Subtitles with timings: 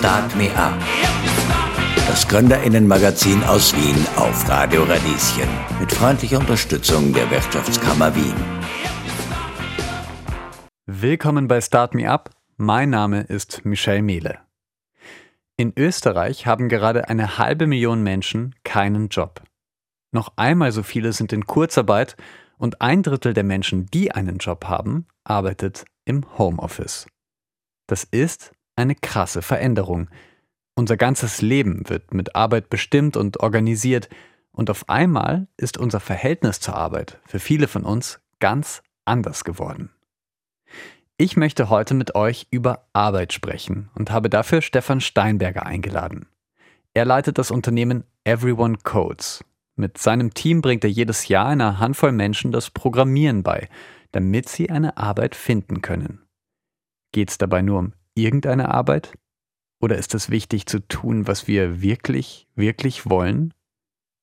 [0.00, 0.72] Start Me Up.
[2.06, 5.46] Das Gründerinnenmagazin aus Wien auf Radio Radieschen.
[5.78, 8.34] Mit freundlicher Unterstützung der Wirtschaftskammer Wien.
[10.86, 12.30] Willkommen bei Start Me Up.
[12.56, 14.38] Mein Name ist Michel Mehle.
[15.58, 19.42] In Österreich haben gerade eine halbe Million Menschen keinen Job.
[20.12, 22.16] Noch einmal so viele sind in Kurzarbeit
[22.56, 27.06] und ein Drittel der Menschen, die einen Job haben, arbeitet im Homeoffice.
[27.86, 30.08] Das ist eine krasse Veränderung.
[30.74, 34.08] Unser ganzes Leben wird mit Arbeit bestimmt und organisiert
[34.52, 39.90] und auf einmal ist unser Verhältnis zur Arbeit für viele von uns ganz anders geworden.
[41.16, 46.26] Ich möchte heute mit euch über Arbeit sprechen und habe dafür Stefan Steinberger eingeladen.
[46.94, 49.44] Er leitet das Unternehmen Everyone Codes.
[49.76, 53.68] Mit seinem Team bringt er jedes Jahr einer Handvoll Menschen das Programmieren bei,
[54.12, 56.22] damit sie eine Arbeit finden können.
[57.12, 59.12] Geht es dabei nur um irgendeine Arbeit?
[59.80, 63.54] Oder ist es wichtig zu tun, was wir wirklich, wirklich wollen?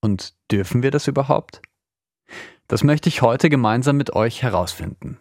[0.01, 1.61] Und dürfen wir das überhaupt?
[2.67, 5.17] Das möchte ich heute gemeinsam mit euch herausfinden.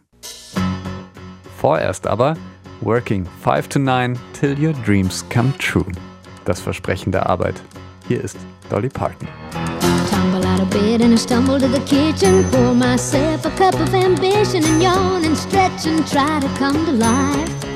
[1.56, 2.36] Vorerst aber
[2.83, 5.91] Working 5 to 9 till your dreams come true.
[6.45, 7.62] Das Versprechen der Arbeit.
[8.06, 8.36] Hier ist
[8.69, 9.27] Dolly Parton.
[10.70, 12.45] Bed and I stumble to the kitchen.
[12.51, 16.92] Pour myself a cup of ambition and yawn and stretch and try to come to
[16.92, 17.76] life.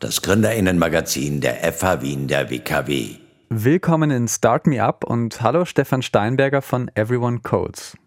[0.00, 3.16] das Gründerinnenmagazin der FH Wien der WKW.
[3.50, 7.98] Willkommen in Start Me Up und hallo Stefan Steinberger von Everyone Codes.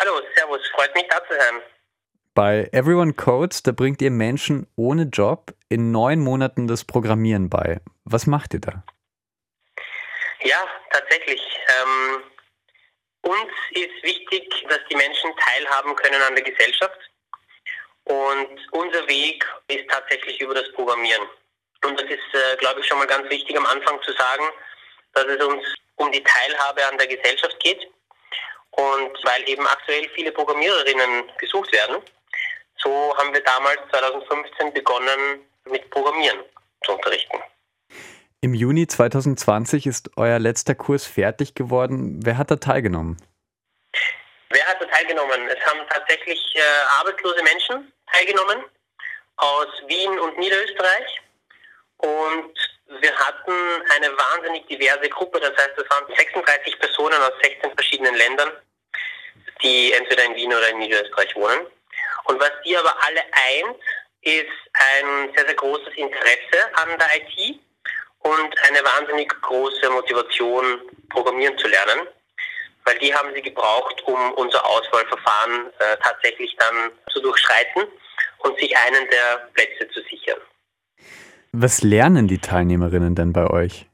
[0.00, 1.60] Hallo, Servus, freut mich da zu sein.
[2.34, 7.80] Bei Everyone Codes, da bringt ihr Menschen ohne Job in neun Monaten das Programmieren bei.
[8.04, 8.82] Was macht ihr da?
[10.40, 11.42] Ja, tatsächlich.
[11.82, 12.22] Ähm,
[13.22, 16.98] uns ist wichtig, dass die Menschen teilhaben können an der Gesellschaft
[18.06, 21.22] und unser Weg ist tatsächlich über das Programmieren.
[21.84, 24.44] Und das ist, äh, glaube ich, schon mal ganz wichtig am Anfang zu sagen,
[25.12, 25.62] dass es uns
[25.96, 27.80] um die Teilhabe an der Gesellschaft geht.
[28.70, 31.96] Und weil eben aktuell viele Programmiererinnen gesucht werden,
[32.76, 36.38] so haben wir damals 2015 begonnen, mit Programmieren
[36.84, 37.38] zu unterrichten.
[38.40, 42.20] Im Juni 2020 ist euer letzter Kurs fertig geworden.
[42.22, 43.16] Wer hat da teilgenommen?
[44.50, 45.48] Wer hat da teilgenommen?
[45.48, 46.60] Es haben tatsächlich äh,
[47.00, 48.64] arbeitslose Menschen teilgenommen
[49.36, 51.20] aus Wien und Niederösterreich.
[51.98, 52.52] Und
[53.00, 53.52] wir hatten
[53.94, 58.52] eine wahnsinnig diverse Gruppe, das heißt, es waren 36 Personen aus 16 verschiedenen Ländern,
[59.62, 61.66] die entweder in Wien oder in Niederösterreich wohnen.
[62.24, 63.76] Und was die aber alle eint,
[64.22, 67.60] ist ein sehr, sehr großes Interesse an der IT
[68.20, 72.08] und eine wahnsinnig große Motivation, programmieren zu lernen
[72.86, 77.82] weil die haben sie gebraucht, um unser Auswahlverfahren äh, tatsächlich dann zu durchschreiten
[78.38, 80.40] und sich einen der Plätze zu sichern.
[81.52, 83.86] Was lernen die Teilnehmerinnen denn bei euch?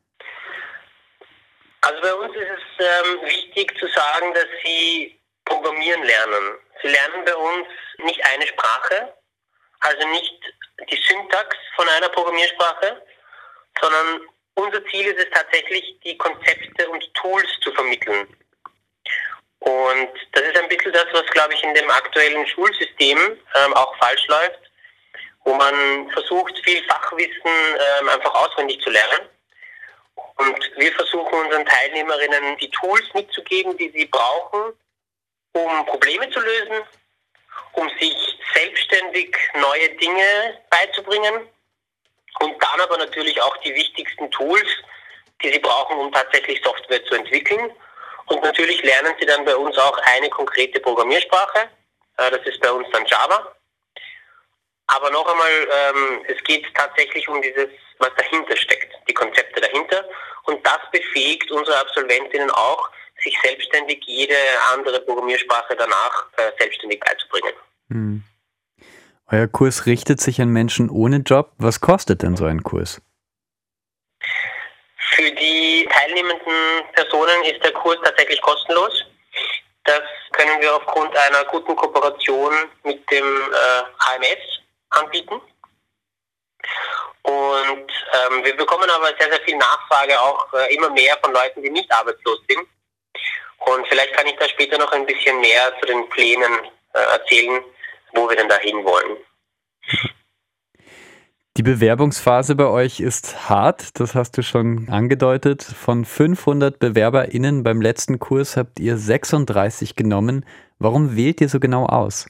[1.83, 6.57] Also bei uns ist es ähm, wichtig zu sagen, dass sie programmieren lernen.
[6.83, 7.67] Sie lernen bei uns
[8.05, 9.15] nicht eine Sprache,
[9.81, 10.55] also nicht
[10.91, 13.03] die Syntax von einer Programmiersprache,
[13.81, 18.27] sondern unser Ziel ist es tatsächlich, die Konzepte und Tools zu vermitteln.
[19.63, 23.97] Und das ist ein bisschen das, was, glaube ich, in dem aktuellen Schulsystem ähm, auch
[23.99, 24.59] falsch läuft,
[25.45, 29.29] wo man versucht, viel Fachwissen ähm, einfach auswendig zu lernen.
[30.37, 34.73] Und wir versuchen unseren Teilnehmerinnen die Tools mitzugeben, die sie brauchen,
[35.53, 36.83] um Probleme zu lösen,
[37.75, 38.17] um sich
[38.55, 41.47] selbstständig neue Dinge beizubringen
[42.41, 44.69] und dann aber natürlich auch die wichtigsten Tools,
[45.41, 47.73] die sie brauchen, um tatsächlich Software zu entwickeln
[48.33, 51.69] und natürlich lernen sie dann bei uns auch eine konkrete Programmiersprache.
[52.17, 53.55] Äh, das ist bei uns dann Java.
[54.87, 57.69] Aber noch einmal, ähm, es geht tatsächlich um dieses,
[57.99, 60.09] was dahinter steckt, die Konzepte dahinter.
[60.45, 62.91] Und das befähigt unsere Absolventinnen auch,
[63.23, 64.37] sich selbstständig jede
[64.73, 67.53] andere Programmiersprache danach äh, selbstständig beizubringen.
[67.89, 68.23] Hm.
[69.31, 71.53] Euer Kurs richtet sich an Menschen ohne Job.
[71.59, 73.01] Was kostet denn so ein Kurs?
[75.15, 75.52] Für die
[75.91, 79.05] teilnehmenden Personen ist der Kurs tatsächlich kostenlos.
[79.85, 82.53] Das können wir aufgrund einer guten Kooperation
[82.85, 83.83] mit dem äh,
[84.15, 84.61] AMS
[84.91, 85.41] anbieten.
[87.23, 91.63] Und ähm, wir bekommen aber sehr, sehr viel Nachfrage auch äh, immer mehr von Leuten,
[91.63, 92.67] die nicht arbeitslos sind.
[93.59, 97.65] Und vielleicht kann ich da später noch ein bisschen mehr zu den Plänen äh, erzählen,
[98.13, 99.19] wo wir denn da hinwollen.
[101.59, 105.63] Die Bewerbungsphase bei euch ist hart, das hast du schon angedeutet.
[105.63, 110.47] Von 500 BewerberInnen beim letzten Kurs habt ihr 36 genommen.
[110.79, 112.27] Warum wählt ihr so genau aus?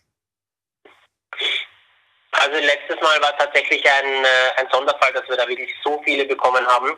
[2.33, 6.25] Also letztes Mal war tatsächlich ein, äh, ein Sonderfall, dass wir da wirklich so viele
[6.25, 6.91] bekommen haben.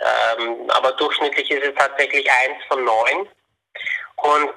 [0.00, 3.28] Ähm, aber durchschnittlich ist es tatsächlich eins von neun.
[4.16, 4.52] Und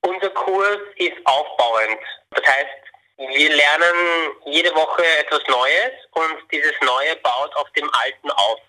[0.00, 2.00] unser Kurs ist aufbauend.
[2.30, 2.85] Das heißt,
[3.16, 8.60] wir lernen jede Woche etwas Neues und dieses Neue baut auf dem Alten auf.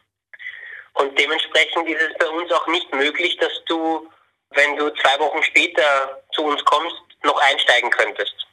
[0.93, 4.09] Und dementsprechend ist es bei uns auch nicht möglich, dass du,
[4.51, 8.47] wenn du zwei Wochen später zu uns kommst, noch einsteigen könntest.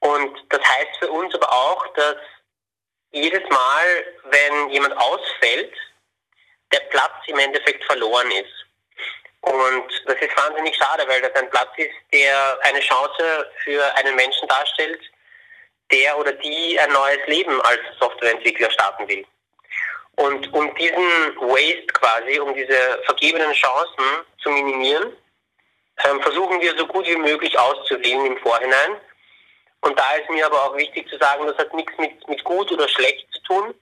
[0.00, 2.16] Und das heißt für uns aber auch, dass
[3.10, 5.74] jedes Mal, wenn jemand ausfällt,
[6.72, 8.67] der Platz im Endeffekt verloren ist.
[9.48, 14.14] Und das ist wahnsinnig schade, weil das ein Platz ist, der eine Chance für einen
[14.14, 15.00] Menschen darstellt,
[15.90, 19.24] der oder die ein neues Leben als Softwareentwickler starten will.
[20.16, 24.04] Und um diesen Waste quasi, um diese vergebenen Chancen
[24.42, 25.16] zu minimieren,
[26.04, 29.00] ähm, versuchen wir so gut wie möglich auszuwählen im Vorhinein.
[29.80, 32.70] Und da ist mir aber auch wichtig zu sagen, das hat nichts mit, mit gut
[32.70, 33.74] oder schlecht zu tun,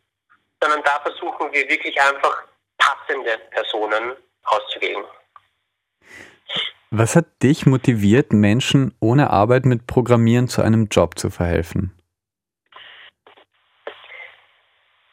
[0.60, 2.44] sondern da versuchen wir wirklich einfach
[2.78, 4.14] passende Personen
[4.44, 5.04] auszuwählen.
[6.98, 11.92] Was hat dich motiviert, Menschen ohne Arbeit mit Programmieren zu einem Job zu verhelfen?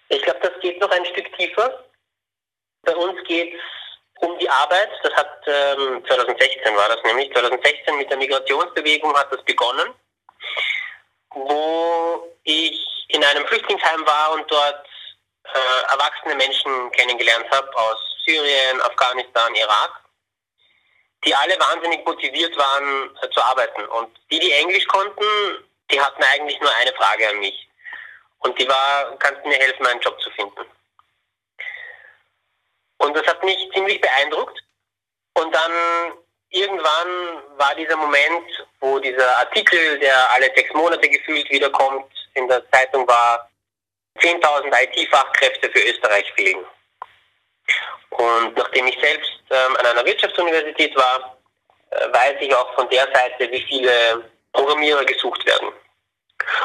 [0.08, 1.84] Ich glaube, das geht noch ein Stück tiefer.
[2.84, 3.62] Bei uns geht es
[4.22, 4.92] um die Arbeit.
[5.04, 7.30] Das hat ähm, 2016 war das nämlich.
[7.34, 9.90] 2016 mit der Migrationsbewegung hat das begonnen,
[11.32, 14.88] wo ich in einem Flüchtlingsheim war und dort
[15.54, 20.03] äh, erwachsene Menschen kennengelernt habe aus Syrien, Afghanistan, Irak
[21.26, 23.86] die alle wahnsinnig motiviert waren äh, zu arbeiten.
[23.86, 25.24] Und die, die Englisch konnten,
[25.92, 27.68] die hatten eigentlich nur eine Frage an mich.
[28.40, 30.66] Und die war, kannst du mir helfen, einen Job zu finden?
[32.98, 34.60] Und das hat mich ziemlich beeindruckt.
[35.34, 35.72] Und dann
[36.50, 42.70] irgendwann war dieser Moment, wo dieser Artikel, der alle sechs Monate gefühlt wiederkommt, in der
[42.72, 43.50] Zeitung war,
[44.20, 46.66] 10.000 IT-Fachkräfte für Österreich fehlen.
[48.18, 51.38] Und nachdem ich selbst ähm, an einer Wirtschaftsuniversität war,
[51.92, 55.72] äh, weiß ich auch von der Seite, wie viele Programmierer gesucht werden.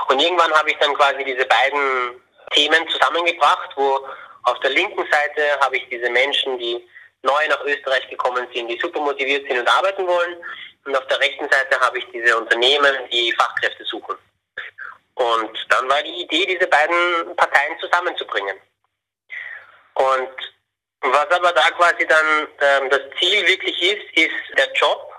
[0.08, 4.06] Und irgendwann habe ich dann quasi diese beiden Themen zusammengebracht, wo
[4.44, 6.86] auf der linken Seite habe ich diese Menschen, die
[7.22, 10.36] neu nach Österreich gekommen sind, die super motiviert sind und arbeiten wollen.
[10.84, 14.16] Und auf der rechten Seite habe ich diese Unternehmen, die Fachkräfte suchen.
[15.14, 18.56] Und dann war die Idee, diese beiden Parteien zusammenzubringen.
[19.94, 20.30] Und
[21.00, 25.12] was aber da quasi dann ähm, das Ziel wirklich ist, ist der Job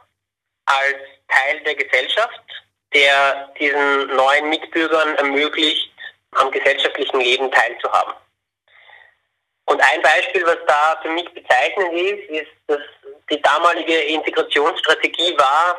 [0.66, 0.98] als
[1.30, 2.42] Teil der Gesellschaft,
[2.94, 5.92] der diesen neuen Mitbürgern ermöglicht,
[6.32, 8.14] am gesellschaftlichen Leben teilzuhaben.
[9.66, 12.82] Und ein Beispiel, was da für mich bezeichnend ist, ist, dass
[13.30, 15.78] die damalige Integrationsstrategie war,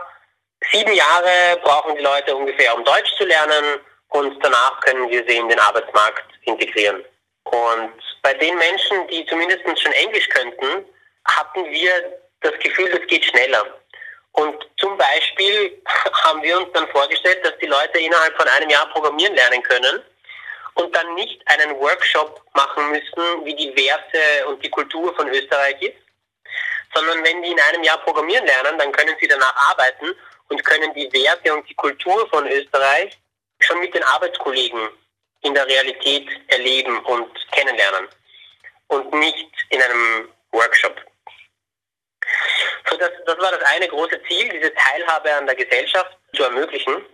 [0.71, 3.81] sieben Jahre brauchen die Leute ungefähr, um Deutsch zu lernen
[4.11, 7.05] und danach können wir sie in den Arbeitsmarkt integrieren.
[7.45, 7.93] Und
[8.23, 10.85] bei den Menschen, die zumindest schon Englisch könnten,
[11.25, 13.65] hatten wir das Gefühl, das geht schneller.
[14.33, 15.83] Und zum Beispiel
[16.25, 20.03] haben wir uns dann vorgestellt, dass die Leute innerhalb von einem Jahr programmieren lernen können
[20.75, 25.81] und dann nicht einen Workshop machen müssen, wie die Werte und die Kultur von Österreich
[25.83, 25.97] ist,
[26.95, 30.15] sondern wenn die in einem Jahr programmieren lernen, dann können sie danach arbeiten
[30.49, 33.19] und können die Werte und die Kultur von Österreich
[33.61, 34.89] schon mit den Arbeitskollegen
[35.43, 38.09] in der Realität erleben und kennenlernen
[38.89, 40.97] und nicht in einem Workshop.
[42.89, 47.05] So, das, das war das eine große Ziel, diese Teilhabe an der Gesellschaft zu ermöglichen.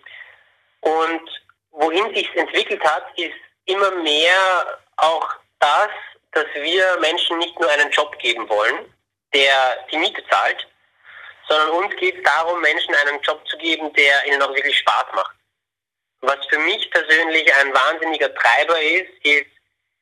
[0.81, 1.31] Und
[1.71, 5.89] wohin sich entwickelt hat, ist immer mehr auch das,
[6.33, 8.93] dass wir Menschen nicht nur einen Job geben wollen,
[9.33, 10.67] der die Miete zahlt,
[11.49, 15.07] sondern uns geht es darum, Menschen einen Job zu geben, der ihnen auch wirklich Spaß
[15.15, 15.36] macht.
[16.27, 19.47] Was für mich persönlich ein wahnsinniger Treiber ist, ist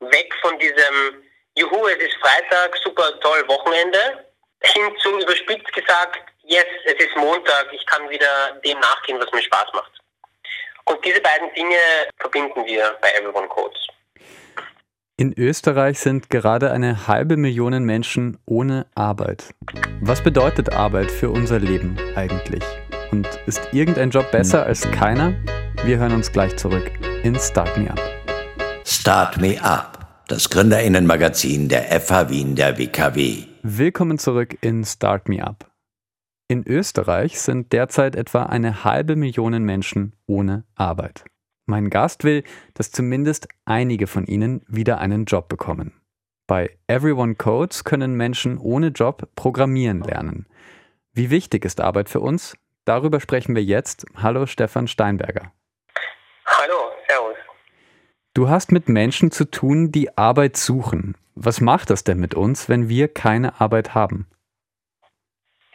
[0.00, 1.22] weg von diesem
[1.54, 4.24] Juhu, es ist Freitag, super toll Wochenende,
[4.62, 9.42] hin zu überspitzt gesagt, yes, es ist Montag, ich kann wieder dem nachgehen, was mir
[9.42, 9.92] Spaß macht.
[10.86, 11.76] Und diese beiden Dinge
[12.16, 13.86] verbinden wir bei Everyone Codes.
[15.18, 19.50] In Österreich sind gerade eine halbe Million Menschen ohne Arbeit.
[20.00, 22.64] Was bedeutet Arbeit für unser Leben eigentlich?
[23.12, 25.34] Und ist irgendein Job besser als keiner?
[25.86, 26.90] Wir hören uns gleich zurück
[27.24, 28.00] in Start Me Up.
[28.86, 33.44] Start Me Up, das Gründerinnenmagazin der FH Wien der WKW.
[33.62, 35.70] Willkommen zurück in Start Me Up.
[36.48, 41.26] In Österreich sind derzeit etwa eine halbe Million Menschen ohne Arbeit.
[41.66, 45.92] Mein Gast will, dass zumindest einige von ihnen wieder einen Job bekommen.
[46.46, 50.46] Bei Everyone Codes können Menschen ohne Job programmieren lernen.
[51.12, 52.56] Wie wichtig ist Arbeit für uns?
[52.86, 54.06] Darüber sprechen wir jetzt.
[54.16, 55.52] Hallo Stefan Steinberger.
[58.34, 61.16] Du hast mit Menschen zu tun, die Arbeit suchen.
[61.36, 64.28] Was macht das denn mit uns, wenn wir keine Arbeit haben?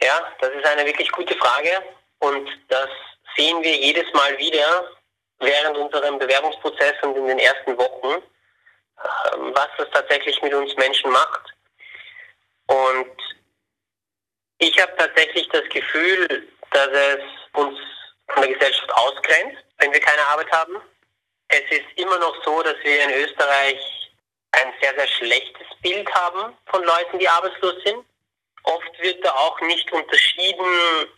[0.02, 1.70] Ja, das ist eine wirklich gute Frage
[2.18, 2.88] und das
[3.34, 4.90] sehen wir jedes Mal wieder
[5.38, 8.22] während unserem Bewerbungsprozess und in den ersten Wochen,
[9.34, 11.54] ähm, was das tatsächlich mit uns Menschen macht.
[12.66, 13.16] Und
[14.58, 17.22] ich habe tatsächlich das Gefühl, dass es
[17.54, 17.78] uns
[18.28, 20.76] von der Gesellschaft ausgrenzt, wenn wir keine Arbeit haben.
[21.52, 24.12] Es ist immer noch so, dass wir in Österreich
[24.52, 28.04] ein sehr, sehr schlechtes Bild haben von Leuten, die arbeitslos sind.
[28.62, 30.66] Oft wird da auch nicht unterschieden,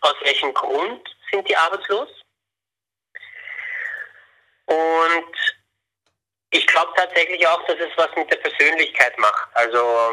[0.00, 2.08] aus welchem Grund sind die arbeitslos.
[4.66, 5.36] Und
[6.50, 9.48] ich glaube tatsächlich auch, dass es was mit der Persönlichkeit macht.
[9.54, 10.12] Also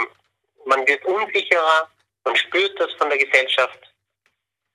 [0.65, 1.89] man wird unsicherer,
[2.25, 3.88] man spürt das von der Gesellschaft.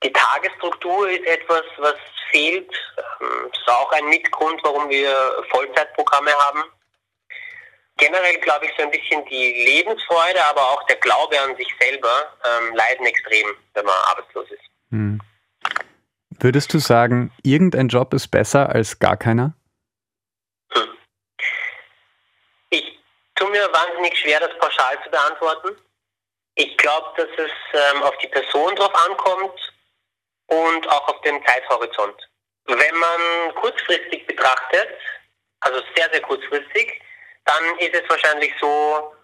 [0.02, 1.94] Die Tagesstruktur ist etwas, was
[2.30, 2.70] fehlt.
[2.96, 6.64] Das ähm, ist auch ein Mitgrund, warum wir Vollzeitprogramme haben.
[7.96, 12.36] Generell glaube ich so ein bisschen die Lebensfreude, aber auch der Glaube an sich selber
[12.44, 14.64] ähm, leiden extrem, wenn man arbeitslos ist.
[14.90, 15.20] Hm.
[16.30, 19.54] Würdest du sagen, irgendein Job ist besser als gar keiner?
[20.72, 20.88] Hm.
[22.70, 22.98] Ich
[23.36, 25.80] tue mir wahnsinnig schwer, das pauschal zu beantworten.
[26.56, 29.73] Ich glaube, dass es ähm, auf die Person drauf ankommt
[30.46, 32.16] und auch auf den Zeithorizont.
[32.66, 34.88] Wenn man kurzfristig betrachtet,
[35.60, 37.00] also sehr, sehr kurzfristig,
[37.44, 39.14] dann ist es wahrscheinlich so,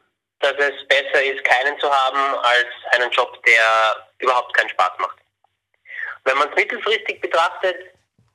[0.41, 5.17] dass es besser ist, keinen zu haben, als einen Job, der überhaupt keinen Spaß macht.
[6.25, 7.77] Wenn man es mittelfristig betrachtet,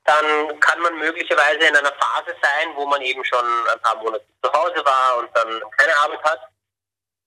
[0.06, 4.25] dann kann man möglicherweise in einer Phase sein, wo man eben schon ein paar Monate
[4.44, 6.42] zu Hause war und dann keine Arbeit hat.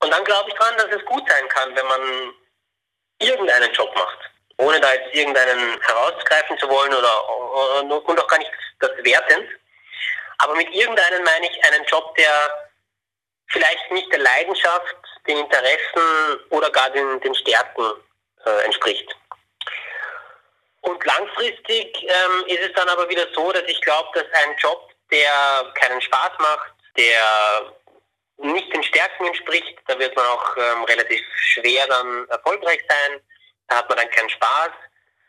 [0.01, 2.35] Und dann glaube ich dran, dass es gut sein kann, wenn man
[3.19, 7.29] irgendeinen Job macht ohne da jetzt irgendeinen herausgreifen zu wollen oder,
[7.81, 8.51] und auch gar nicht
[8.81, 9.49] das wertend.
[10.39, 12.69] Aber mit irgendeinen meine ich einen Job, der
[13.49, 14.97] vielleicht nicht der Leidenschaft,
[15.27, 17.85] den Interessen oder gar den, den Stärken
[18.45, 19.17] äh, entspricht.
[20.81, 24.91] Und langfristig ähm, ist es dann aber wieder so, dass ich glaube, dass ein Job,
[25.11, 27.75] der keinen Spaß macht, der
[28.39, 33.21] nicht den Stärken entspricht, da wird man auch ähm, relativ schwer dann erfolgreich sein
[33.69, 34.71] da hat man dann keinen Spaß.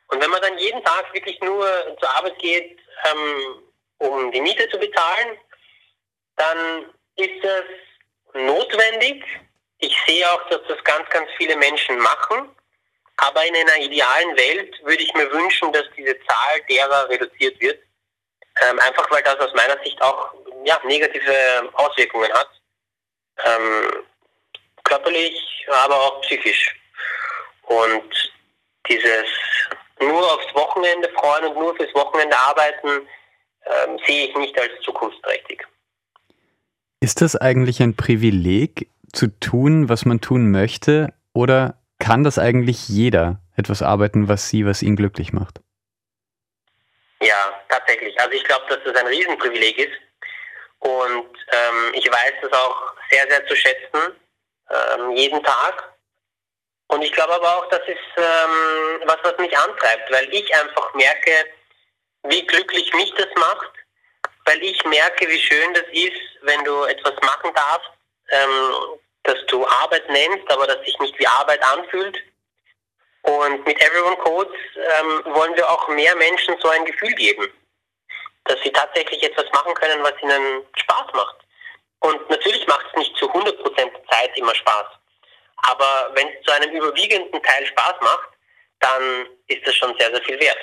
[0.07, 1.67] Und wenn man dann jeden Tag wirklich nur
[1.99, 2.79] zur Arbeit geht,
[3.11, 3.63] ähm,
[3.99, 5.37] um die Miete zu bezahlen,
[6.35, 7.63] dann ist das
[8.33, 9.23] notwendig.
[9.79, 12.55] Ich sehe auch, dass das ganz, ganz viele Menschen machen.
[13.17, 17.79] Aber in einer idealen Welt würde ich mir wünschen, dass diese Zahl derer reduziert wird.
[18.61, 22.49] Ähm, einfach weil das aus meiner Sicht auch ja, negative Auswirkungen hat.
[23.45, 24.05] Ähm,
[24.83, 26.78] körperlich, aber auch psychisch.
[27.69, 28.33] Und
[28.87, 29.25] dieses
[29.99, 33.07] nur aufs Wochenende freuen und nur fürs Wochenende arbeiten,
[33.65, 35.65] ähm, sehe ich nicht als zukunftsträchtig.
[37.01, 42.87] Ist das eigentlich ein Privileg, zu tun, was man tun möchte, oder kann das eigentlich
[42.89, 45.59] jeder etwas arbeiten, was sie, was ihn glücklich macht?
[47.21, 48.19] Ja, tatsächlich.
[48.19, 49.99] Also ich glaube, dass das ein Riesenprivileg ist.
[50.79, 54.15] Und ähm, ich weiß das auch sehr, sehr zu schätzen,
[54.69, 55.93] ähm, jeden Tag.
[56.89, 60.93] Und ich glaube aber auch, das ist ähm, was, was mich antreibt, weil ich einfach
[60.95, 61.45] merke,
[62.23, 63.71] wie glücklich mich das macht,
[64.45, 67.91] weil ich merke, wie schön das ist, wenn du etwas machen darfst,
[68.31, 72.17] ähm, dass du Arbeit nennst, aber das sich nicht wie Arbeit anfühlt.
[73.21, 77.53] Und mit Everyone Codes ähm, wollen wir auch mehr Menschen so ein Gefühl geben,
[78.45, 81.35] dass sie tatsächlich etwas machen können, was ihnen Spaß macht.
[81.99, 84.98] Und natürlich macht es nicht zu 100% der Zeit immer Spaß.
[85.63, 88.29] Aber wenn es zu einem überwiegenden Teil Spaß macht,
[88.79, 90.57] dann ist das schon sehr, sehr viel wert.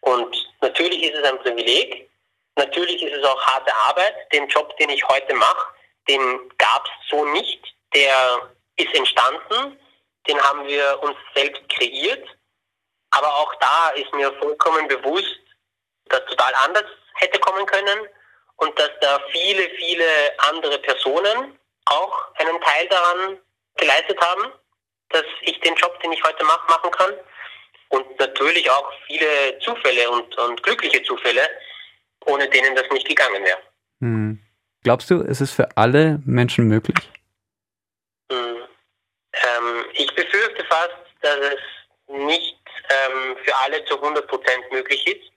[0.00, 2.08] Und natürlich ist es ein Privileg.
[2.56, 4.14] Natürlich ist es auch harte Arbeit.
[4.32, 5.66] Den Job, den ich heute mache,
[6.08, 7.60] den gab es so nicht.
[7.94, 9.78] Der ist entstanden.
[10.26, 12.26] Den haben wir uns selbst kreiert.
[13.10, 15.38] Aber auch da ist mir vollkommen bewusst,
[16.06, 18.08] dass total anders hätte kommen können
[18.56, 20.06] und dass da viele, viele
[20.38, 23.38] andere Personen auch einen Teil daran
[23.78, 24.52] geleistet haben,
[25.10, 27.14] dass ich den Job, den ich heute mache, machen kann.
[27.88, 31.48] Und natürlich auch viele Zufälle und, und glückliche Zufälle,
[32.26, 33.58] ohne denen das nicht gegangen wäre.
[34.00, 34.38] Hm.
[34.82, 36.98] Glaubst du, ist es für alle Menschen möglich?
[38.30, 38.62] Hm.
[39.32, 41.60] Ähm, ich befürchte fast, dass es
[42.08, 42.58] nicht
[42.90, 44.26] ähm, für alle zu 100%
[44.70, 45.32] möglich ist.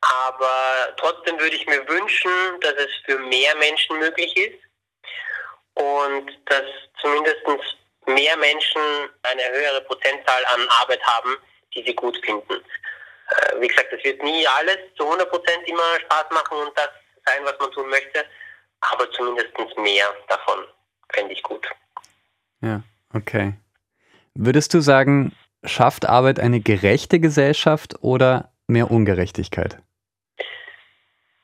[0.00, 4.65] Aber trotzdem würde ich mir wünschen, dass es für mehr Menschen möglich ist
[5.76, 6.64] und dass
[7.00, 7.40] zumindest
[8.06, 8.80] mehr Menschen
[9.22, 11.36] eine höhere Prozentzahl an Arbeit haben,
[11.74, 12.54] die sie gut finden.
[12.54, 15.24] Äh, wie gesagt, es wird nie alles zu 100%
[15.66, 16.88] immer Spaß machen und das
[17.24, 18.24] sein, was man tun möchte,
[18.80, 20.64] aber zumindest mehr davon
[21.12, 21.66] fände ich gut.
[22.60, 23.54] Ja, okay.
[24.34, 29.78] Würdest du sagen, schafft Arbeit eine gerechte Gesellschaft oder mehr Ungerechtigkeit?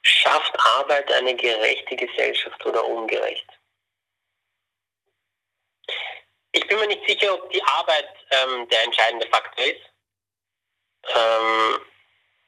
[0.02, 3.46] Schafft Arbeit eine gerechte Gesellschaft oder ungerecht?
[6.52, 9.80] Ich bin mir nicht sicher, ob die Arbeit ähm, der entscheidende Faktor ist.
[11.14, 11.80] Ähm,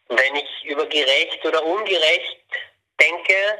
[0.08, 2.44] wenn ich über gerecht oder ungerecht
[3.00, 3.58] denke,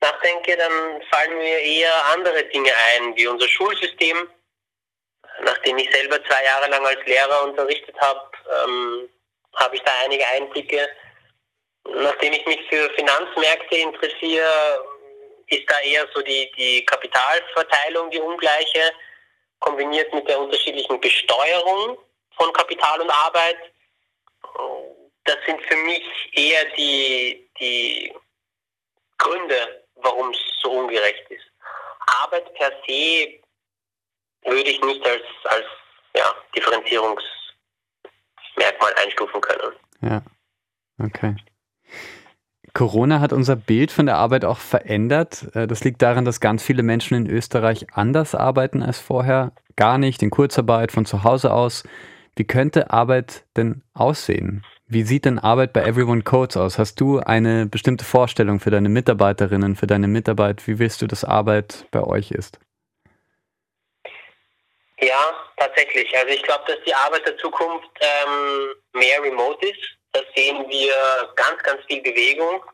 [0.00, 4.30] nachdenke, dann fallen mir eher andere Dinge ein, wie unser Schulsystem.
[5.42, 8.30] Nachdem ich selber zwei Jahre lang als Lehrer unterrichtet habe,
[8.64, 9.08] ähm,
[9.56, 10.88] habe ich da einige Einblicke.
[11.84, 14.84] Nachdem ich mich für Finanzmärkte interessiere,
[15.48, 18.92] ist da eher so die, die Kapitalverteilung die ungleiche,
[19.60, 21.96] kombiniert mit der unterschiedlichen Besteuerung
[22.36, 23.56] von Kapital und Arbeit.
[25.24, 28.12] Das sind für mich eher die, die
[29.18, 31.44] Gründe, warum es so ungerecht ist.
[32.22, 33.40] Arbeit per se
[34.42, 35.66] würde ich nicht als, als
[36.16, 39.76] ja, Differenzierungsmerkmal einstufen können.
[40.00, 40.22] Ja,
[40.98, 41.36] okay.
[42.74, 45.48] Corona hat unser Bild von der Arbeit auch verändert.
[45.54, 49.52] Äh, das liegt daran, dass ganz viele Menschen in Österreich anders arbeiten als vorher.
[49.76, 51.84] Gar nicht in Kurzarbeit von zu Hause aus.
[52.36, 54.64] Wie könnte Arbeit denn aussehen?
[54.86, 56.78] Wie sieht denn Arbeit bei Everyone Codes aus?
[56.78, 60.66] Hast du eine bestimmte Vorstellung für deine Mitarbeiterinnen, für deine Mitarbeit?
[60.66, 62.58] Wie willst du, dass Arbeit bei euch ist?
[65.00, 66.12] Ja, tatsächlich.
[66.16, 69.99] Also ich glaube, dass die Arbeit der Zukunft ähm, mehr remote ist.
[70.12, 72.64] Da sehen wir ganz, ganz viel Bewegung.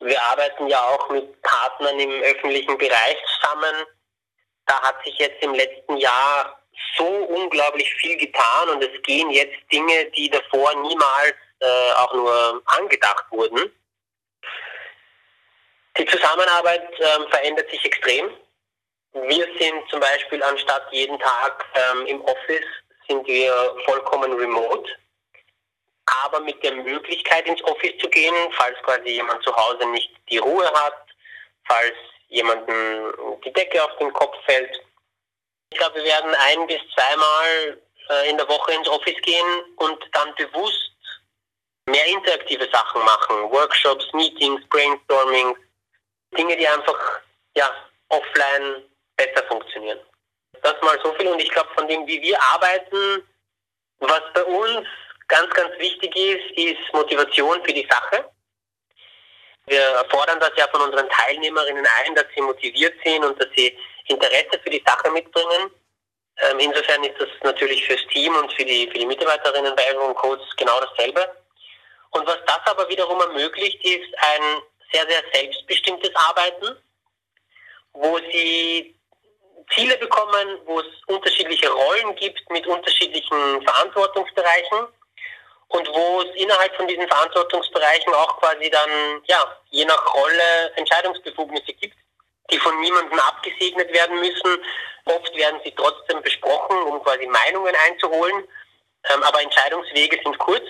[0.00, 3.86] Wir arbeiten ja auch mit Partnern im öffentlichen Bereich zusammen.
[4.66, 6.60] Da hat sich jetzt im letzten Jahr
[6.96, 12.62] so unglaublich viel getan und es gehen jetzt Dinge, die davor niemals äh, auch nur
[12.66, 13.72] angedacht wurden.
[15.96, 18.30] Die Zusammenarbeit ähm, verändert sich extrem.
[19.12, 22.66] Wir sind zum Beispiel anstatt jeden Tag ähm, im Office,
[23.08, 24.88] sind wir vollkommen remote,
[26.24, 30.38] aber mit der Möglichkeit ins Office zu gehen, falls quasi jemand zu Hause nicht die
[30.38, 31.06] Ruhe hat,
[31.66, 31.94] falls
[32.28, 33.12] jemanden
[33.44, 34.80] die Decke auf den Kopf fällt
[35.70, 40.02] ich glaube, wir werden ein bis zweimal äh, in der Woche ins Office gehen und
[40.12, 40.92] dann bewusst
[41.86, 43.50] mehr interaktive Sachen machen.
[43.50, 45.56] Workshops, Meetings, Brainstorming,
[46.36, 47.20] Dinge, die einfach
[47.54, 47.70] ja,
[48.08, 48.84] offline
[49.16, 49.98] besser funktionieren.
[50.62, 53.28] Das mal so viel und ich glaube, von dem, wie wir arbeiten,
[54.00, 54.86] was bei uns
[55.28, 58.28] ganz, ganz wichtig ist, ist Motivation für die Sache.
[59.66, 63.76] Wir fordern das ja von unseren Teilnehmerinnen ein, dass sie motiviert sind und dass sie
[64.06, 65.70] Interesse für die Sache mitbringen.
[66.38, 70.14] Ähm, insofern ist das natürlich fürs Team und für die, für die Mitarbeiterinnen bei Everyone
[70.14, 71.36] Codes genau dasselbe.
[72.10, 74.62] Und was das aber wiederum ermöglicht, ist ein
[74.92, 76.76] sehr, sehr selbstbestimmtes Arbeiten,
[77.92, 78.98] wo sie
[79.74, 84.86] Ziele bekommen, wo es unterschiedliche Rollen gibt mit unterschiedlichen Verantwortungsbereichen
[85.68, 91.72] und wo es innerhalb von diesen Verantwortungsbereichen auch quasi dann, ja, je nach Rolle Entscheidungsbefugnisse
[91.74, 91.94] gibt
[92.50, 94.58] die von niemandem abgesegnet werden müssen.
[95.04, 98.46] Oft werden sie trotzdem besprochen, um quasi Meinungen einzuholen,
[99.10, 100.64] ähm, aber Entscheidungswege sind kurz.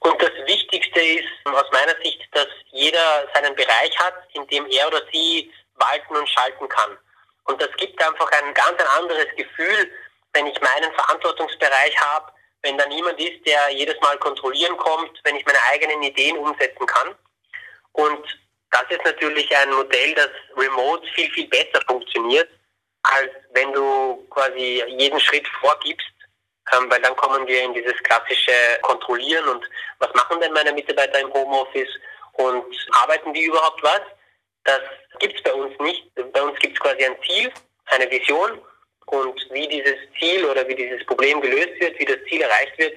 [0.00, 4.88] Und das Wichtigste ist aus meiner Sicht, dass jeder seinen Bereich hat, in dem er
[4.88, 6.98] oder sie walten und schalten kann.
[7.44, 9.92] Und das gibt einfach ein ganz ein anderes Gefühl,
[10.32, 15.36] wenn ich meinen Verantwortungsbereich habe, wenn da niemand ist, der jedes Mal kontrollieren kommt, wenn
[15.36, 17.14] ich meine eigenen Ideen umsetzen kann.
[17.92, 18.24] Und
[18.70, 22.48] das ist natürlich ein Modell, das remote viel, viel besser funktioniert,
[23.02, 26.06] als wenn du quasi jeden Schritt vorgibst,
[26.72, 31.20] ähm, weil dann kommen wir in dieses klassische Kontrollieren und was machen denn meine Mitarbeiter
[31.20, 31.90] im Homeoffice
[32.34, 34.00] und arbeiten die überhaupt was?
[34.64, 34.80] Das
[35.18, 36.08] gibt es bei uns nicht.
[36.32, 37.52] Bei uns gibt es quasi ein Ziel,
[37.86, 38.60] eine Vision
[39.12, 42.94] und wie dieses Ziel oder wie dieses Problem gelöst wird, wie das Ziel erreicht wird,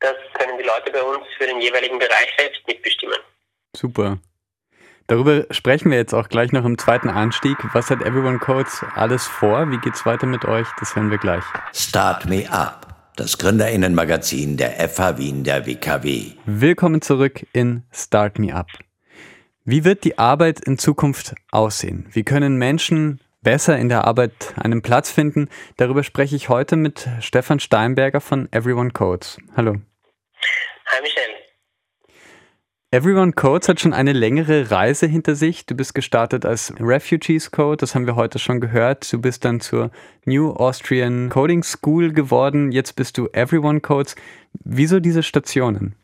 [0.00, 3.18] das können die Leute bei uns für den jeweiligen Bereich selbst mitbestimmen.
[3.76, 4.18] Super.
[5.08, 7.56] Darüber sprechen wir jetzt auch gleich noch im zweiten Anstieg.
[7.72, 9.70] Was hat Everyone Codes alles vor?
[9.70, 10.66] Wie geht's weiter mit euch?
[10.78, 11.44] Das hören wir gleich.
[11.72, 16.32] Start Me Up, das Gründerinnenmagazin der FH Wien der WKW.
[16.46, 18.68] Willkommen zurück in Start Me Up.
[19.64, 22.06] Wie wird die Arbeit in Zukunft aussehen?
[22.12, 25.48] Wie können Menschen besser in der Arbeit einen Platz finden?
[25.76, 29.38] Darüber spreche ich heute mit Stefan Steinberger von Everyone Codes.
[29.56, 29.76] Hallo.
[30.86, 31.22] Hi Michel.
[32.90, 35.66] Everyone Codes hat schon eine längere Reise hinter sich.
[35.66, 39.12] Du bist gestartet als Refugees Code, das haben wir heute schon gehört.
[39.12, 39.90] Du bist dann zur
[40.24, 42.72] New Austrian Coding School geworden.
[42.72, 44.16] Jetzt bist du Everyone Codes.
[44.64, 45.96] Wieso diese Stationen?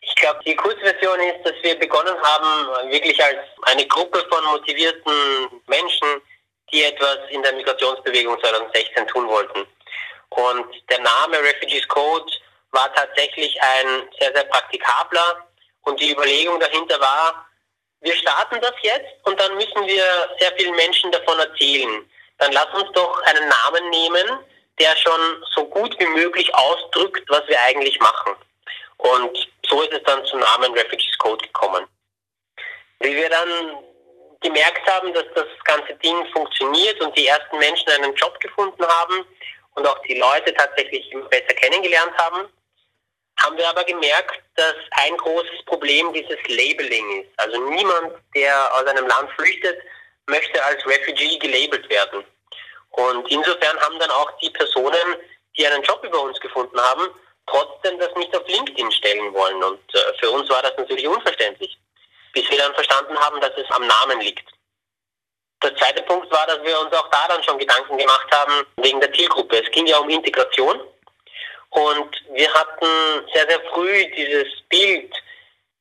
[0.00, 5.12] Ich glaube, die Kurzversion ist, dass wir begonnen haben, wirklich als eine Gruppe von motivierten
[5.66, 6.08] Menschen,
[6.72, 9.66] die etwas in der Migrationsbewegung 2016 tun wollten.
[10.30, 12.32] Und der Name Refugees Code
[12.70, 15.46] war tatsächlich ein sehr, sehr praktikabler.
[15.82, 17.46] Und die Überlegung dahinter war,
[18.00, 20.04] wir starten das jetzt und dann müssen wir
[20.38, 22.08] sehr vielen Menschen davon erzählen.
[22.38, 24.38] Dann lass uns doch einen Namen nehmen,
[24.78, 28.34] der schon so gut wie möglich ausdrückt, was wir eigentlich machen.
[28.96, 31.86] Und so ist es dann zum Namen Refugees Code gekommen.
[33.00, 33.78] Wie wir dann
[34.40, 39.24] gemerkt haben, dass das ganze Ding funktioniert und die ersten Menschen einen Job gefunden haben
[39.74, 42.48] und auch die Leute tatsächlich besser kennengelernt haben,
[43.38, 47.30] haben wir aber gemerkt, dass ein großes Problem dieses Labeling ist.
[47.38, 49.78] Also niemand, der aus einem Land flüchtet,
[50.26, 52.24] möchte als Refugee gelabelt werden.
[52.90, 55.16] Und insofern haben dann auch die Personen,
[55.56, 57.08] die einen Job über uns gefunden haben,
[57.46, 59.62] trotzdem das nicht auf LinkedIn stellen wollen.
[59.62, 61.78] Und äh, für uns war das natürlich unverständlich,
[62.32, 64.48] bis wir dann verstanden haben, dass es am Namen liegt.
[65.62, 69.00] Der zweite Punkt war, dass wir uns auch da dann schon Gedanken gemacht haben wegen
[69.00, 69.62] der Zielgruppe.
[69.62, 70.80] Es ging ja um Integration
[71.70, 75.12] und wir hatten sehr, sehr früh dieses Bild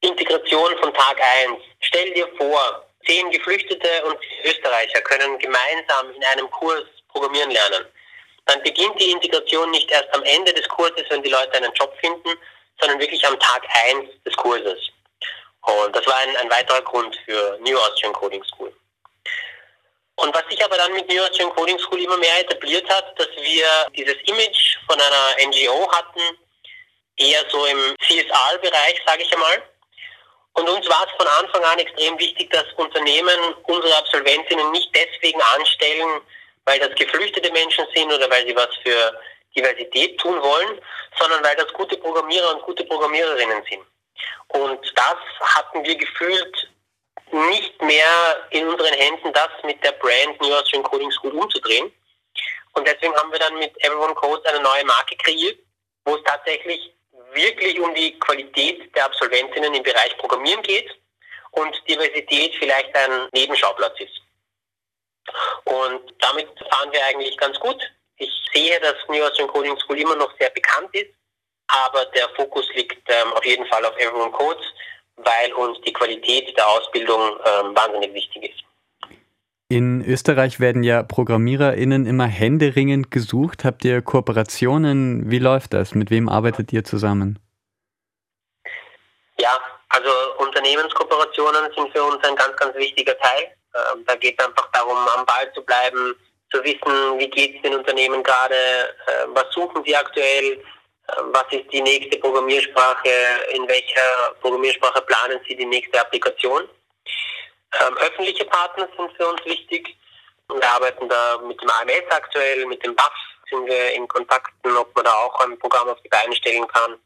[0.01, 1.61] Integration von Tag 1.
[1.81, 7.85] Stell dir vor, zehn Geflüchtete und Österreicher können gemeinsam in einem Kurs programmieren lernen
[8.49, 11.95] dann beginnt die Integration nicht erst am Ende des Kurses, wenn die Leute einen Job
[12.01, 12.29] finden,
[12.79, 14.79] sondern wirklich am Tag 1 des Kurses.
[15.61, 18.73] Und das war ein, ein weiterer Grund für New Austrian Coding School.
[20.15, 23.29] Und was sich aber dann mit New Austrian Coding School immer mehr etabliert hat, dass
[23.37, 26.21] wir dieses Image von einer NGO hatten,
[27.15, 29.63] eher so im CSR-Bereich, sage ich einmal.
[30.53, 35.41] Und uns war es von Anfang an extrem wichtig, dass Unternehmen unsere Absolventinnen nicht deswegen
[35.55, 36.21] anstellen,
[36.65, 39.19] weil das geflüchtete Menschen sind oder weil sie was für
[39.55, 40.81] Diversität tun wollen,
[41.17, 43.85] sondern weil das gute Programmierer und gute Programmiererinnen sind.
[44.49, 45.17] Und das
[45.55, 46.69] hatten wir gefühlt
[47.31, 51.91] nicht mehr in unseren Händen, das mit der Brand New Austrian Coding School umzudrehen.
[52.73, 55.59] Und deswegen haben wir dann mit Everyone Codes eine neue Marke kreiert,
[56.05, 56.91] wo es tatsächlich
[57.33, 60.89] wirklich um die Qualität der Absolventinnen im Bereich Programmieren geht
[61.51, 64.21] und Diversität vielleicht ein Nebenschauplatz ist.
[65.65, 67.81] Und damit fahren wir eigentlich ganz gut.
[68.17, 71.11] Ich sehe, dass New Austrian Coding School immer noch sehr bekannt ist,
[71.69, 74.65] aber der Fokus liegt ähm, auf jeden Fall auf Everyone Codes,
[75.17, 78.63] weil uns die Qualität der Ausbildung ähm, wahnsinnig wichtig ist.
[79.71, 83.63] In Österreich werden ja ProgrammiererInnen immer händeringend gesucht.
[83.63, 85.29] Habt ihr Kooperationen?
[85.29, 85.93] Wie läuft das?
[85.93, 87.37] Mit wem arbeitet ihr zusammen?
[89.37, 89.55] Ja,
[89.89, 93.43] also Unternehmenskooperationen sind für uns ein ganz, ganz wichtiger Teil.
[93.75, 96.15] Ähm, da geht es einfach darum, am Ball zu bleiben,
[96.51, 100.63] zu wissen, wie geht es den Unternehmen gerade, äh, was suchen sie aktuell,
[101.31, 103.09] was ist die nächste Programmiersprache,
[103.53, 106.67] in welcher Programmiersprache planen sie die nächste Applikation.
[107.79, 109.95] Ähm, öffentliche Partner sind für uns wichtig.
[110.51, 113.13] Wir arbeiten da mit dem AMS aktuell, mit dem BAF
[113.49, 116.99] sind wir in Kontakten, ob man da auch ein Programm auf die Beine stellen kann.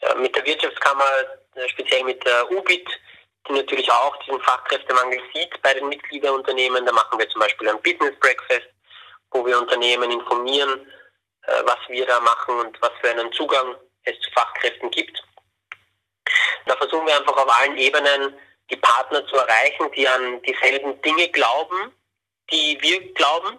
[0.00, 1.04] Äh, mit der Wirtschaftskammer,
[1.54, 2.88] äh, speziell mit der UBIT,
[3.48, 6.84] die natürlich auch diesen Fachkräftemangel sieht bei den Mitgliederunternehmen.
[6.86, 8.68] Da machen wir zum Beispiel ein Business Breakfast,
[9.30, 10.86] wo wir Unternehmen informieren,
[11.46, 13.74] was wir da machen und was für einen Zugang
[14.04, 15.22] es zu Fachkräften gibt.
[16.66, 18.36] Da versuchen wir einfach auf allen Ebenen
[18.70, 21.92] die Partner zu erreichen, die an dieselben Dinge glauben,
[22.50, 23.58] die wir glauben.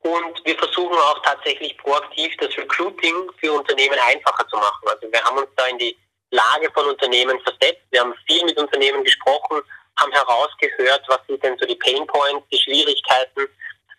[0.00, 4.88] Und wir versuchen auch tatsächlich proaktiv das Recruiting für Unternehmen einfacher zu machen.
[4.88, 5.96] Also wir haben uns da in die
[6.30, 7.80] Lage von Unternehmen versetzt.
[7.90, 9.62] Wir haben viel mit Unternehmen gesprochen,
[9.98, 13.48] haben herausgehört, was sind denn so die Pain Points, die Schwierigkeiten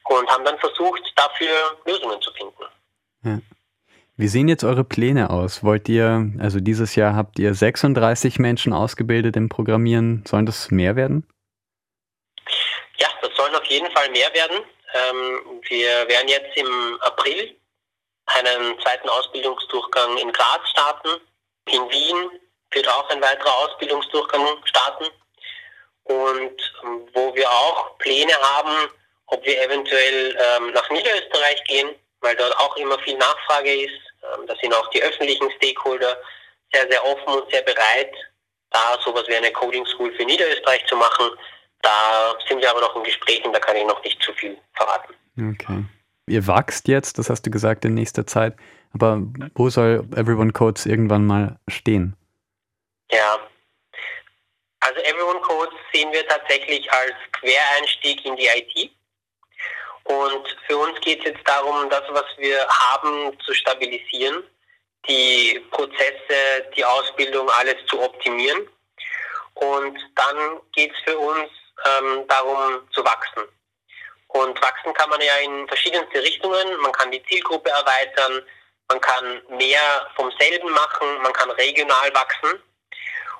[0.03, 2.65] und haben dann versucht, dafür Lösungen zu finden.
[3.25, 3.39] Ja.
[4.17, 5.61] Wie sehen jetzt eure Pläne aus?
[5.63, 10.23] Wollt ihr, also dieses Jahr habt ihr 36 Menschen ausgebildet im Programmieren.
[10.25, 11.27] Sollen das mehr werden?
[12.97, 14.63] Ja, das sollen auf jeden Fall mehr werden.
[14.93, 17.57] Ähm, wir werden jetzt im April
[18.27, 21.09] einen zweiten Ausbildungsdurchgang in Graz starten
[21.71, 22.39] in Wien
[22.71, 25.05] wird auch ein weiterer Ausbildungsdurchgang starten
[26.03, 28.91] und ähm, wo wir auch Pläne haben,
[29.27, 34.01] ob wir eventuell ähm, nach Niederösterreich gehen, weil dort auch immer viel Nachfrage ist.
[34.23, 36.17] Ähm, da sind auch die öffentlichen Stakeholder
[36.73, 38.11] sehr, sehr offen und sehr bereit,
[38.71, 41.29] da sowas wie eine Coding School für Niederösterreich zu machen.
[41.81, 45.13] Da sind wir aber noch in Gesprächen, da kann ich noch nicht zu viel verraten.
[45.37, 45.85] Okay.
[46.27, 48.55] Ihr wachst jetzt, das hast du gesagt, in nächster Zeit.
[48.93, 49.21] Aber
[49.53, 52.15] wo soll Everyone Codes irgendwann mal stehen?
[53.11, 53.37] Ja,
[54.85, 58.91] also Everyone Codes sehen wir tatsächlich als Quereinstieg in die IT.
[60.05, 64.43] Und für uns geht es jetzt darum, das, was wir haben, zu stabilisieren,
[65.07, 68.67] die Prozesse, die Ausbildung, alles zu optimieren.
[69.55, 71.49] Und dann geht es für uns
[71.85, 73.43] ähm, darum zu wachsen.
[74.27, 76.77] Und wachsen kann man ja in verschiedenste Richtungen.
[76.81, 78.45] Man kann die Zielgruppe erweitern,
[78.89, 82.61] man kann mehr vom selben machen, man kann regional wachsen.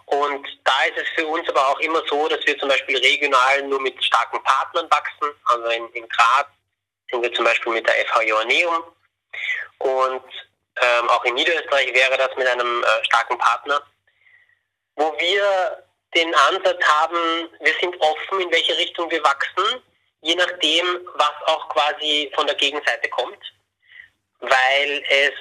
[0.06, 3.64] Und da ist es für uns aber auch immer so, dass wir zum Beispiel regional
[3.64, 5.32] nur mit starken Partnern wachsen.
[5.46, 6.48] Also in, in Graz
[7.10, 8.84] sind wir zum Beispiel mit der FH Joanneum.
[9.80, 10.24] Und
[10.82, 13.82] ähm, auch in Niederösterreich wäre das mit einem äh, starken Partner.
[14.96, 15.84] Wo wir
[16.16, 19.82] den Ansatz haben, wir sind offen, in welche Richtung wir wachsen,
[20.22, 23.40] je nachdem, was auch quasi von der Gegenseite kommt.
[24.40, 25.34] Weil es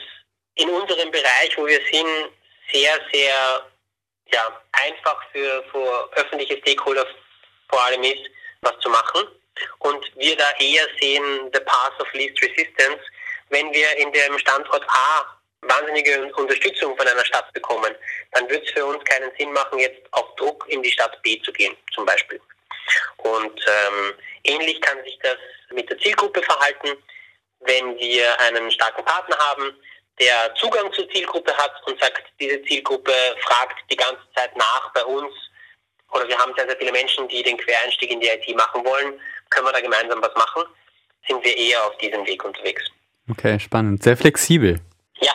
[0.57, 2.31] in unserem Bereich, wo wir sind,
[2.73, 3.67] sehr, sehr
[4.33, 7.07] ja, einfach für, für öffentliche Stakeholder
[7.69, 8.31] vor allem ist,
[8.63, 9.29] was zu machen.
[9.79, 13.01] Und wir da eher sehen, the path of least resistance,
[13.51, 15.39] wenn wir in dem Standort A
[15.69, 17.95] wahnsinnige Unterstützung von einer Stadt bekommen,
[18.33, 21.41] dann wird es für uns keinen Sinn machen, jetzt auf Druck in die Stadt B
[21.43, 22.41] zu gehen, zum Beispiel.
[23.19, 24.15] Und ähm,
[24.45, 25.39] ähnlich kann sich das
[25.71, 26.91] mit der Zielgruppe verhalten,
[27.61, 29.75] wenn wir einen starken Partner haben,
[30.21, 35.05] der Zugang zur Zielgruppe hat und sagt, diese Zielgruppe fragt die ganze Zeit nach bei
[35.05, 35.33] uns
[36.13, 39.21] oder wir haben sehr, sehr viele Menschen, die den Quereinstieg in die IT machen wollen,
[39.55, 40.65] können wir da gemeinsam was machen,
[41.27, 42.83] sind wir eher auf diesem Weg unterwegs.
[43.31, 44.03] Okay, spannend.
[44.03, 44.81] Sehr flexibel.
[45.21, 45.33] Ja.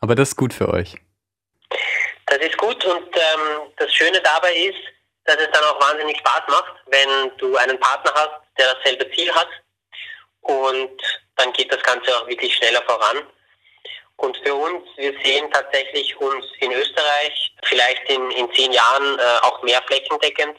[0.00, 0.96] Aber das ist gut für euch.
[2.26, 4.78] Das ist gut und ähm, das Schöne dabei ist,
[5.24, 9.34] dass es dann auch wahnsinnig Spaß macht, wenn du einen Partner hast, der dasselbe Ziel
[9.34, 9.48] hat
[10.42, 11.02] und
[11.36, 13.18] dann geht das Ganze auch wirklich schneller voran.
[14.16, 19.22] Und für uns, wir sehen tatsächlich uns in Österreich vielleicht in, in zehn Jahren äh,
[19.42, 20.58] auch mehr flächendeckend.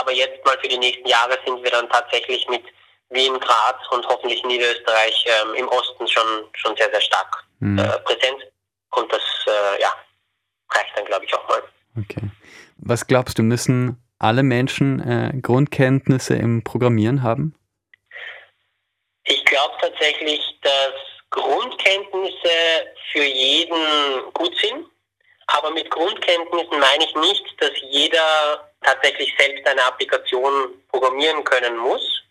[0.00, 2.62] Aber jetzt mal für die nächsten Jahre sind wir dann tatsächlich mit
[3.10, 7.78] Wien, Graz und hoffentlich Niederösterreich ähm, im Osten schon, schon sehr, sehr stark mhm.
[7.78, 8.42] äh, präsent.
[8.90, 9.92] Und das äh, ja,
[10.70, 11.62] reicht dann, glaube ich, auch mal.
[11.98, 12.30] Okay.
[12.78, 17.54] Was glaubst du, müssen alle Menschen äh, Grundkenntnisse im Programmieren haben?
[19.24, 20.94] Ich glaube tatsächlich, dass
[21.30, 22.48] Grundkenntnisse
[23.12, 24.86] für jeden gut sind.
[25.48, 32.22] Aber mit Grundkenntnissen meine ich nicht, dass jeder tatsächlich selbst eine Applikation programmieren können muss,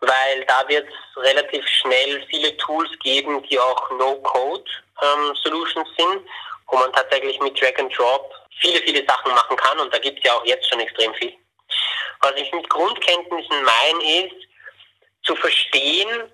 [0.00, 6.28] weil da wird es relativ schnell viele Tools geben, die auch No-Code-Solutions ähm, sind,
[6.68, 10.18] wo man tatsächlich mit Drag and Drop viele, viele Sachen machen kann und da gibt
[10.18, 11.34] es ja auch jetzt schon extrem viel.
[12.20, 14.36] Was ich mit Grundkenntnissen meine, ist
[15.22, 16.30] zu verstehen,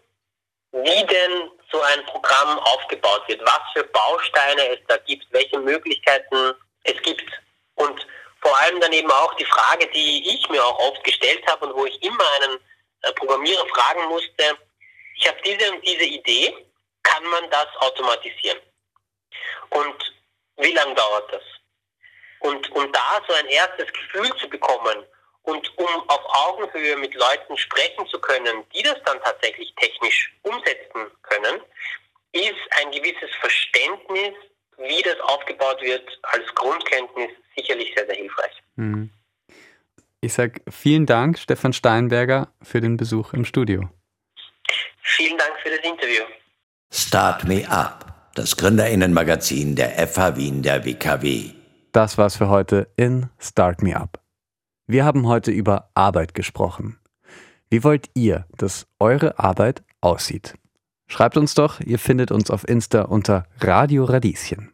[0.72, 6.54] wie denn so ein Programm aufgebaut wird, was für Bausteine es da gibt, welche Möglichkeiten
[6.84, 7.30] es gibt.
[7.76, 8.06] Und
[8.40, 11.74] vor allem dann eben auch die Frage, die ich mir auch oft gestellt habe und
[11.74, 12.58] wo ich immer einen
[13.02, 14.58] äh, Programmierer fragen musste,
[15.16, 16.66] ich habe diese und diese Idee,
[17.02, 18.58] kann man das automatisieren?
[19.70, 20.14] Und
[20.56, 21.42] wie lange dauert das?
[22.40, 25.06] Und um da so ein erstes Gefühl zu bekommen,
[25.46, 31.10] und um auf Augenhöhe mit Leuten sprechen zu können, die das dann tatsächlich technisch umsetzen
[31.22, 31.60] können,
[32.32, 34.34] ist ein gewisses Verständnis,
[34.78, 38.62] wie das aufgebaut wird, als Grundkenntnis sicherlich sehr, sehr hilfreich.
[38.76, 39.10] Mhm.
[40.20, 43.88] Ich sage vielen Dank, Stefan Steinberger, für den Besuch im Studio.
[45.02, 46.24] Vielen Dank für das Interview.
[46.92, 51.50] Start Me Up, das Gründerinnenmagazin der FH Wien der WKW.
[51.92, 54.20] Das war's für heute in Start Me Up.
[54.86, 56.98] Wir haben heute über Arbeit gesprochen.
[57.70, 60.54] Wie wollt ihr, dass eure Arbeit aussieht?
[61.08, 64.72] Schreibt uns doch, ihr findet uns auf Insta unter Radio Radieschen.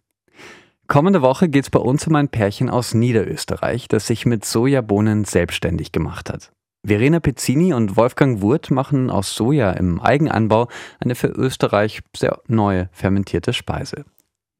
[0.86, 5.24] Kommende Woche geht es bei uns um ein Pärchen aus Niederösterreich, das sich mit Sojabohnen
[5.24, 6.52] selbstständig gemacht hat.
[6.84, 10.68] Verena Pezzini und Wolfgang Wurt machen aus Soja im Eigenanbau
[10.98, 14.04] eine für Österreich sehr neue fermentierte Speise.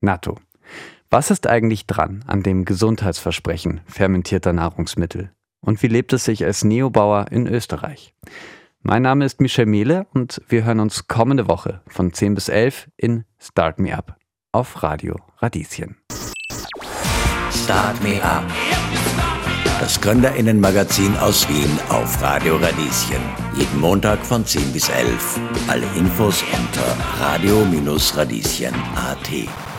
[0.00, 0.38] Natto.
[1.10, 5.30] Was ist eigentlich dran an dem Gesundheitsversprechen fermentierter Nahrungsmittel?
[5.64, 8.14] und wie lebt es sich als Neobauer in Österreich.
[8.84, 12.90] Mein Name ist Michel Mehle und wir hören uns kommende Woche von 10 bis 11
[12.96, 14.16] in Start Me Up
[14.50, 15.98] auf Radio Radieschen.
[17.52, 18.42] Start Me Up.
[19.78, 23.22] Das Gründerinnenmagazin aus Wien auf Radio Radieschen.
[23.56, 25.38] Jeden Montag von 10 bis 11.
[25.68, 29.71] Alle Infos unter radio-radieschen.at.